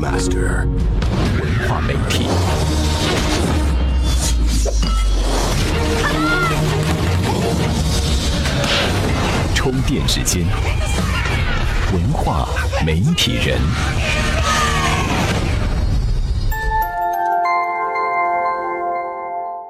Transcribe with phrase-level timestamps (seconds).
[0.00, 0.64] Master，
[1.40, 2.28] 文化媒体。
[9.56, 10.46] 充电时间，
[11.92, 12.48] 文化
[12.86, 13.58] 媒体人。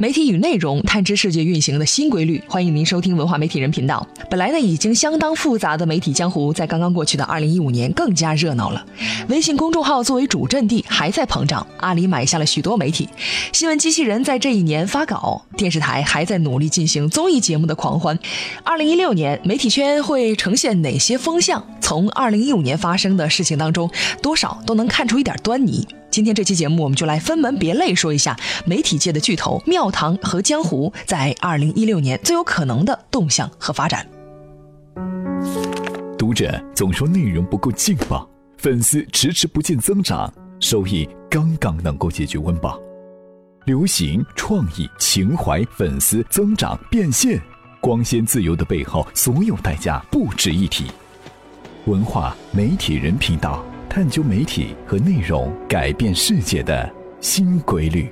[0.00, 4.08] 媒体与内容探知世界运行的新规律，欢迎您收听文化媒体人频道。
[4.30, 8.82] 本来呢已经相当复杂的媒体江湖，在刚刚过去的二零一五年更加热闹了。
[9.28, 13.06] 微信公众号作为主阵地还在膨胀，阿里买下了许多媒体，
[13.52, 18.18] 新闻机器人在这一年发稿，电视台还在努力进行综艺节目的狂欢。
[18.64, 21.62] 二零一六年媒体圈会呈现哪些风向？
[21.82, 23.90] 从二零一五年发生的事情当中，
[24.22, 25.86] 多少都能看出一点端倪。
[26.10, 34.06] 今天这期节目，我们就来分门别类说一下媒体界的巨头庙堂和江湖在二零一六年最有可能的动向和发展。
[36.18, 42.78] 读者总说内容不够劲爆，粉丝迟迟不见增长，收益刚刚能够解决温饱。
[43.66, 47.40] 流行、创意、情怀、粉丝增长、变现，
[47.80, 50.86] 光鲜自由的背后，所有代价不值一提。
[51.86, 53.64] 文化媒体人频道。
[53.90, 56.88] 探究媒体和内容改变世界的
[57.20, 58.08] 新规律。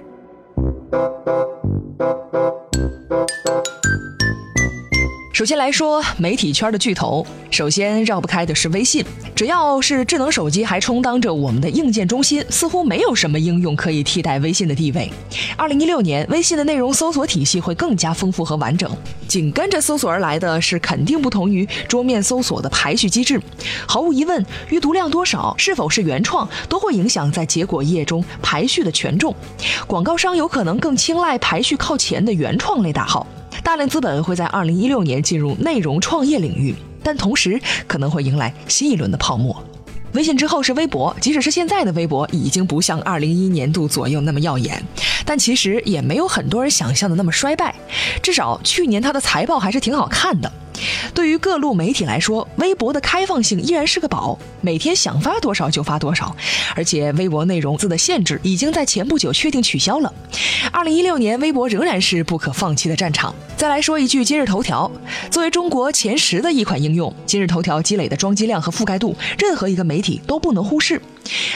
[5.38, 9.04] 首先来说媒体圈的巨头，首先绕不开的是微信。
[9.36, 15.08] 只要是智能手机还充当着我们的硬件中心，似乎没有什么应用可以替代微信的地位。
[15.56, 18.90] 二零一六年，微信的内容搜索体系会更加丰富和完整。
[19.28, 23.40] 紧跟着搜索而来的是肯定不同于桌面搜索的排序机制。
[23.86, 29.32] 毫无疑问，阅读量多少、是否是原创，都会影响在结果页中排序的权重。
[29.86, 33.24] 广告商有可能更青睐排序靠前的原创类大号。
[33.68, 39.62] 大量资本会在二零一六年进入内容创业领域，但同时可能会迎来新一轮的泡沫。
[40.14, 44.82] 微信之后是微博，即使是现在的微博，已经不像二零一一年度左右那么耀眼，
[45.26, 47.74] 但其实也没有很多人想象的那么衰败。
[48.22, 50.50] 至少去年它的财报还是挺好看的。
[51.14, 56.34] 对于各路媒体来说，微博的开放性依然是个宝，每天想发多少就发多少，
[56.74, 60.12] 而且微博内容字的限制已经在前不久确定取消了。
[60.72, 63.34] 二零一六年，微博仍然是不可放弃的战场。
[63.56, 64.90] 再来说一句，今日头条
[65.30, 71.00] 作为中国前十的一款应用，今日头条积累的装机量和覆盖度，任何一个媒体都不能忽视。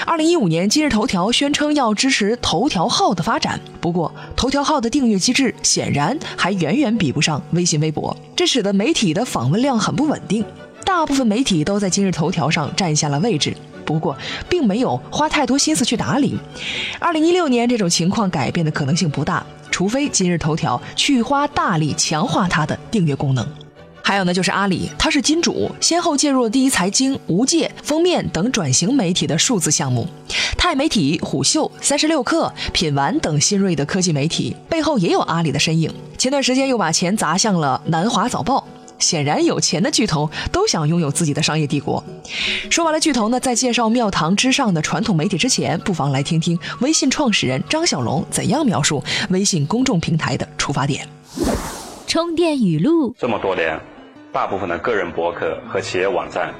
[0.04, 10.44] 二零一五年，今日头条宣称要支持头条号的发展，不过头条号的订阅机制显然还远远比不上微信、微博，这使得媒体的访问量很不稳定。
[10.84, 14.16] 大部分媒体都在今日头条上占下了位置，不过
[14.48, 16.36] 并没有花太多心思去打理。
[16.98, 23.46] 二零一六年，这种情况改变的可能性不大，除非今日头条去花大力强化它的订阅功能。
[24.04, 30.06] 还有呢，就是阿里，它是金主，先后介入了第一财经、无界、封面等转型媒体的数字项目。
[30.58, 35.92] 钛媒体、虎嗅、三十六氪、品玩等新锐的科技媒体背后也有阿里的身影。
[36.18, 38.66] 前段时间又把钱砸向了南华早报。
[39.02, 42.02] 显然，有钱的巨头都想拥有自己的商业帝国。
[42.70, 51.06] 说完了巨头呢，在介绍庙堂之上的传统媒体之前，不妨来听听微信创始人张小龙怎样描述微信公众平台的出发点。
[52.06, 53.78] 充电语录：这么多年。
[54.32, 56.54] 大部分的个人博客和企业网站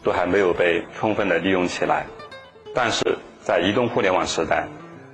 [0.00, 2.06] 都还没有被充分的利用起来，
[2.72, 3.04] 但是
[3.42, 4.64] 在移动互联网时代，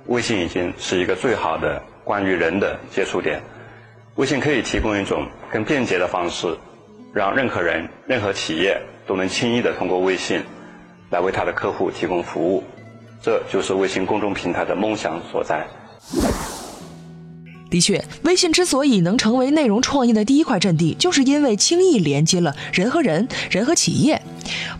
[0.05, 3.41] 微信已经是一个最好的关于人的接触点。
[4.13, 6.55] 微信可以提供一种更便捷的方式，
[7.13, 10.41] 让任何人、任何企业都能轻易的通过微信
[11.11, 12.63] 来为他的客户提供服务。
[13.21, 15.65] 这就是微信公众平台的梦想所在。
[17.69, 24.21] 的确，微信之所以能成为内容创业的第一块阵地，就是因为轻易连接了人和人、人和企业。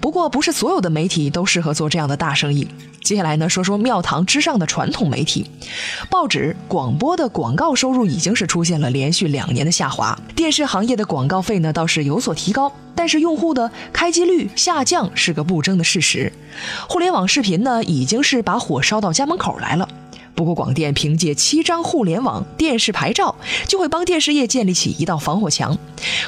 [0.01, 2.67] 不过，不是所有的媒体都适合做这样的大生意。
[3.03, 5.45] 接下来呢，说说庙堂之上的传统媒体，
[6.09, 10.17] 报纸、广播的广告收入已经是出现了连续两年的下滑。
[10.33, 16.31] 电视行业的广告费呢，倒是有所提高，但是用户的开机率下降是个不争的事实。
[16.88, 19.88] 互联网视频呢，已经是把火烧到家门口来了。
[20.33, 23.35] 不过，广电凭借七张互联网电视牌照，
[23.67, 25.77] 就会帮电视业建立起一道防火墙。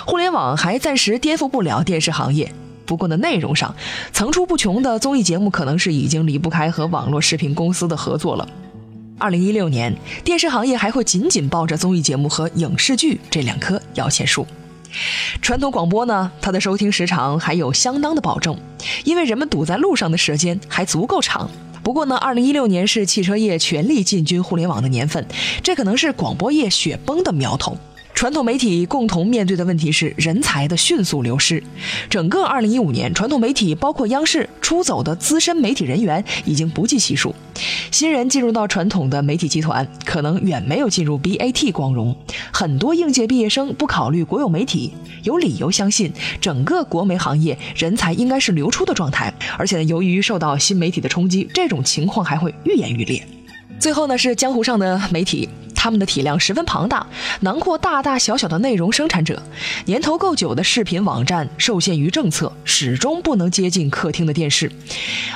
[0.06, 2.54] 互联网还暂时颠覆不了电视行业。
[2.86, 3.76] 不过呢，内容上
[4.14, 8.48] 层出不穷的综艺节目，可能是已经离不开和网络视频公司的合作了。
[9.18, 14.46] 二零一六年，电视行业还会紧紧抱着综艺节目和影视剧这两棵摇钱树。
[15.42, 18.58] 传统广播呢，它的收听时长还有相当的保证，
[19.04, 21.50] 因为人们堵在路上的时间还足够长。
[21.84, 25.26] 不过呢，二零一六年是汽车业全力进军互联网的年份，
[25.62, 27.78] 这可能是广播业雪崩的苗头。
[28.16, 31.62] 传统媒体共同面对的问题是人才的迅速流失。
[32.10, 37.36] 整个2015年，传统媒体包括央视出走的资深媒体人员已经不计其数。
[37.92, 42.16] 新人进入到传统的媒体集团，可能远没有进入 BAT 光荣。
[42.54, 49.34] 很多应届毕业生不考虑国有媒体，有理由相信整个国媒行业人才应该是流出的状态。
[49.58, 53.22] 而且呢，由于受到新媒体的冲击，这种情况还会愈演愈烈。
[53.78, 55.50] 最后呢，是江湖上的媒体。
[55.86, 57.06] 他们的体量十分庞大，
[57.42, 59.40] 囊括大大小小的内容生产者。
[59.86, 64.72] 年头够久的视频网站受限于政策，始终不能接近客厅的电视。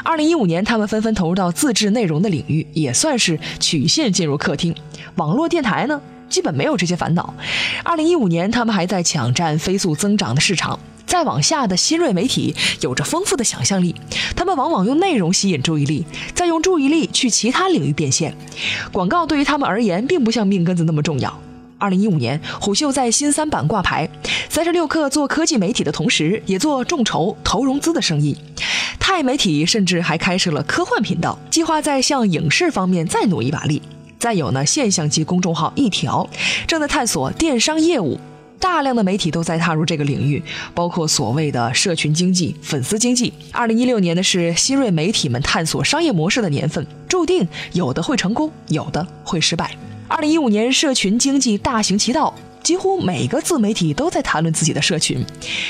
[0.04, 4.74] 二零一五年，他们纷纷投入到自制内容的领域，也算是曲线进入客厅。
[5.18, 7.32] 网络电台呢，基本没有这些烦恼。
[7.84, 10.80] 二零一五年，他们还在抢占飞速增长的市场。
[11.10, 13.96] 再往下的新锐媒体有着丰富的想象力，
[14.36, 18.32] 他们往往用内容吸引注意力，再用注意力去其他领域变现。
[18.92, 21.36] 广告对于他们而言，并不像命根子那么重要。
[21.80, 24.08] 二零一五年，虎嗅在新三板挂牌，
[24.50, 28.38] 三十六氪做科技媒体的同时，也做众筹投融资的生意。
[29.00, 33.82] 钛媒体甚至还开设了科幻频道，计划在向影视方面再努一把力。
[34.20, 36.30] 再有呢，现象级公众号一条
[36.68, 38.20] 正在探索电商业务。
[38.60, 40.44] 大量的媒体都在踏入这个领域，
[40.76, 43.34] 包括所谓的社群经济、粉丝经济。
[43.52, 49.76] 二零一六年呢是新锐媒体们探索商业模式的年份，注定有的会成功，有的会失败。
[50.08, 55.24] 二零一五年社群经济大行其道，几乎每个自媒体都在谈论自己的社群。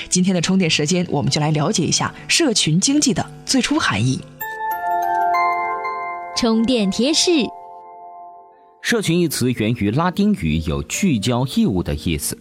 [0.09, 4.19] 今天的充电时间，我们就来了解一下社群经济的最初含义。
[6.35, 7.31] 充电贴士：
[8.81, 12.37] 社群一词源于拉丁语，有聚焦义务的意思。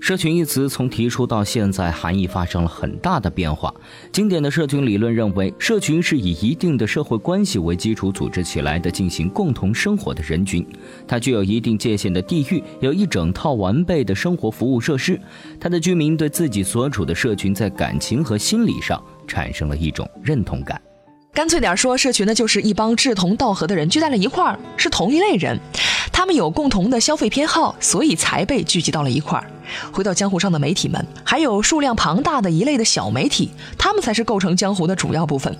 [0.00, 3.74] 社群一词从提出到现在，含义发生了很大的变化。
[4.10, 10.66] 经典的社群理论认为，社群是以一定的社会关系为基础组织起来的，进行共同生活的人群。
[11.06, 15.20] 它具有一定界限的地域，有一整套完备的生活服务设施。
[15.60, 20.80] 它的居民对自己所处的社群，在感情和心理上产生了一种认同感。
[21.38, 25.56] 干脆点说，社群呢就是一帮志同道合的人聚在了一块儿，是同一类人。
[26.10, 29.48] 他们有共同的消费偏好，所以才被聚集到了一块儿。
[29.92, 35.56] 回到江湖上的媒体们，还有数量庞大的一类的小媒体，他们才是构成江湖的主要部分。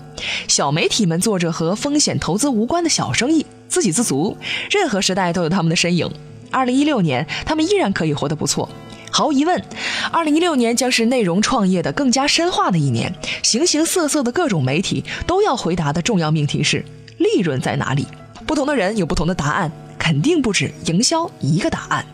[0.49, 4.35] 小媒体们做着和风险投资无关的小生意，自给自足，
[4.69, 6.11] 任何时代都有他们的身影。
[6.51, 8.67] 二零一六年，他们依然可以活得不错。
[9.11, 9.63] 毫无疑问，
[10.11, 13.13] 二零一六年将是内容创业的更加深化的一年。
[13.43, 16.83] 形形色色的各种媒体都要回答的重要命题是：
[17.17, 18.07] 利润在哪里？
[18.45, 19.71] 不同的人有不同的答案。
[19.99, 22.05] 肯定不止营销一个答案。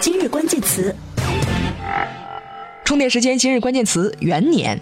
[0.00, 0.94] 今日关键词：
[2.84, 3.38] 充电时间。
[3.38, 4.78] 今日关键词：元年。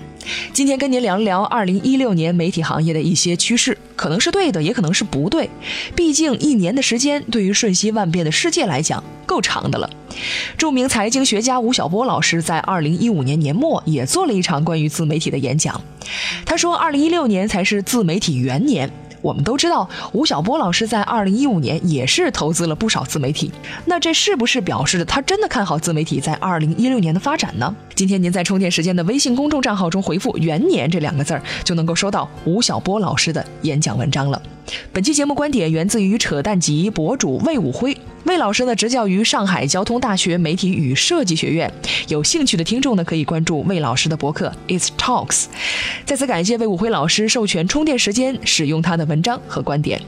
[0.53, 5.49] 今天跟您聊一聊二零一六年媒体行业的一些趋势，可能是对的，也可能是不对。
[5.95, 9.89] 毕竟一年的时间，对于瞬息万变的世界来讲，够长的了。
[10.57, 15.81] 著名财经学家吴晓波老师在二零一五年年末也做了一场关于自媒体的演讲，
[16.45, 18.91] 他说，二零一六年才是自媒体元年。
[19.23, 23.51] 我们都知道，吴晓波老师在二零一五年也是投资了不少自媒体。
[23.85, 27.75] 那这是不是表示着他真的看好自媒体在二零一六年的发展呢？
[27.95, 34.41] 今天您在充电时间的微信公众账号中回复“元年”这两个字儿，就能够收到吴晓波老师的演讲文章了。
[34.93, 37.97] 本期节目观点源自于扯淡集博主魏武辉。
[38.25, 41.73] 魏老师呢，执教于上海交通大学媒体与设计学院。
[42.09, 45.47] 有兴趣的听众呢，可以关注魏老师的博客 It's Talks。
[46.05, 50.01] 再次感谢魏武辉老师授权充电时间使用他的文章和观点。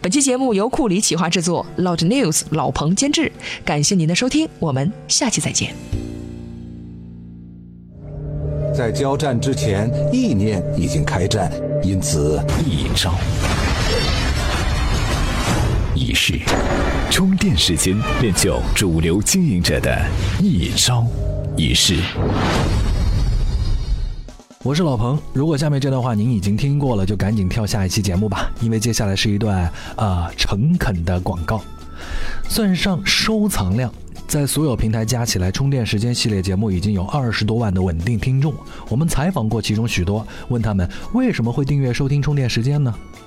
[0.00, 3.30] 本期节目由库里企划制作，Loud News 老彭监制。
[3.64, 5.72] 感谢您的收听，我们下期再见。
[8.74, 13.14] 在交战之前，意念已经开战，因此一招。
[15.94, 16.40] 仪式，
[17.10, 20.00] 充电时间练就主流经营者的
[20.40, 21.04] 一招
[21.56, 21.96] 一式。
[24.62, 31.60] 我是老彭，如果下面这段话您已经听过了，就赶紧跳下一期节目吧，因为接下来是一段啊诚恳的广告，
[32.48, 33.92] 算上收藏量。
[34.28, 38.54] 在所有平台加起来，充电时间系列节目已经有二十多万的稳定听众。
[38.88, 42.94] 我们采访过其中许多，问他们为什么会订阅收听充电时间呢？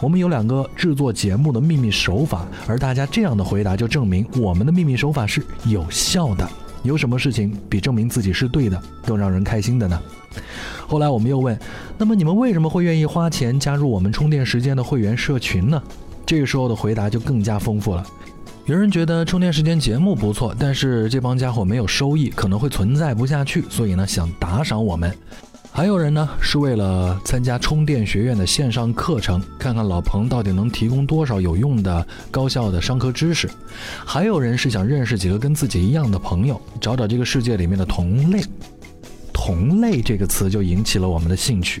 [0.00, 6.48] 我们有两个制作节目的秘密手法，而大家这样的回答就证明我们的秘密手法是有效的。
[6.84, 10.00] 有什么事情比证明自己是对的更让人开心的呢？
[10.86, 11.58] 后来我们又问，
[11.98, 15.82] 那么你们为什么会愿意花钱加入我们充电时间的会员社群呢？
[16.24, 18.06] 这个时候的回答就更加丰富了。
[18.66, 25.12] 有人觉得充电时间节目不错，但是这帮家伙没有收益，可能会存在不下去，所以呢想打赏我们。
[25.78, 33.46] 还有人呢，是为了参加充电学院的线上课程，看看老彭到底能提供多少有用的、高效的商科知识；
[34.04, 38.42] 还有人是想认识几个跟自己一样的朋友，找找这个世界里面的同类。
[39.32, 41.80] 同类这个词就引起了我们的兴趣。